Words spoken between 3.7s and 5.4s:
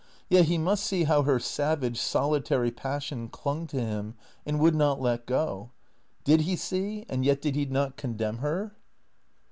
him, and would not let